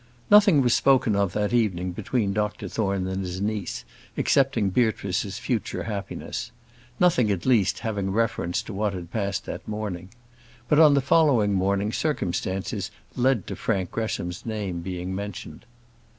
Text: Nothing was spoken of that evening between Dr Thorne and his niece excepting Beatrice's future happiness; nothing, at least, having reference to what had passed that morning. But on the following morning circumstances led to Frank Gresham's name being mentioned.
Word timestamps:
Nothing 0.31 0.63
was 0.63 0.73
spoken 0.73 1.15
of 1.15 1.33
that 1.33 1.53
evening 1.53 1.91
between 1.91 2.33
Dr 2.33 2.67
Thorne 2.67 3.05
and 3.05 3.21
his 3.23 3.39
niece 3.39 3.85
excepting 4.17 4.71
Beatrice's 4.71 5.37
future 5.37 5.83
happiness; 5.83 6.49
nothing, 6.99 7.29
at 7.29 7.45
least, 7.45 7.81
having 7.85 8.09
reference 8.11 8.63
to 8.63 8.73
what 8.73 8.93
had 8.93 9.11
passed 9.11 9.45
that 9.45 9.67
morning. 9.67 10.09
But 10.67 10.79
on 10.79 10.95
the 10.95 11.01
following 11.01 11.53
morning 11.53 11.91
circumstances 11.93 12.89
led 13.15 13.45
to 13.45 13.55
Frank 13.55 13.91
Gresham's 13.91 14.43
name 14.43 14.81
being 14.81 15.13
mentioned. 15.13 15.67